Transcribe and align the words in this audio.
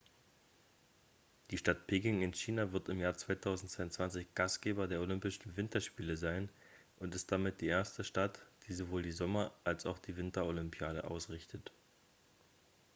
die 1.51 1.59
stadt 1.61 1.81
peking 1.89 2.23
in 2.23 2.33
china 2.33 2.71
wird 2.71 2.89
im 2.89 2.99
jahr 2.99 3.15
2022 3.15 4.33
gastgeber 4.33 4.87
der 4.87 4.99
olympischen 4.99 5.55
winterspiele 5.55 6.17
sein 6.17 6.49
und 6.97 7.13
ist 7.13 7.31
damit 7.31 7.61
die 7.61 7.67
erste 7.67 8.03
stadt 8.03 8.39
die 8.67 8.73
sowohl 8.73 9.03
die 9.03 9.11
sommer 9.11 9.53
als 9.63 9.85
auch 9.85 9.99
die 9.99 10.17
winterolympiade 10.17 11.03
ausrichtet 11.03 11.71